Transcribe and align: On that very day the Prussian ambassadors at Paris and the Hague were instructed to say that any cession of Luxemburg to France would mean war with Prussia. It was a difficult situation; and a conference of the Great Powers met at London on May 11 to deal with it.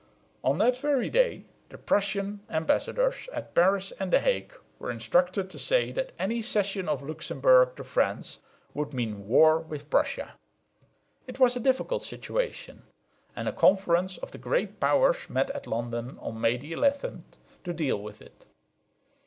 On 0.43 0.57
that 0.57 0.77
very 0.79 1.11
day 1.11 1.43
the 1.69 1.77
Prussian 1.77 2.39
ambassadors 2.49 3.29
at 3.31 3.53
Paris 3.53 3.93
and 3.99 4.11
the 4.11 4.19
Hague 4.19 4.51
were 4.79 4.89
instructed 4.89 5.47
to 5.51 5.59
say 5.59 5.91
that 5.91 6.11
any 6.17 6.41
cession 6.41 6.89
of 6.89 7.03
Luxemburg 7.03 7.75
to 7.75 7.83
France 7.83 8.39
would 8.73 8.95
mean 8.95 9.27
war 9.27 9.59
with 9.59 9.91
Prussia. 9.91 10.33
It 11.27 11.37
was 11.37 11.55
a 11.55 11.59
difficult 11.59 12.03
situation; 12.03 12.81
and 13.35 13.47
a 13.47 13.53
conference 13.53 14.17
of 14.17 14.31
the 14.31 14.39
Great 14.39 14.79
Powers 14.79 15.29
met 15.29 15.51
at 15.51 15.67
London 15.67 16.17
on 16.19 16.41
May 16.41 16.55
11 16.55 17.23
to 17.63 17.71
deal 17.71 18.01
with 18.01 18.23
it. 18.23 18.47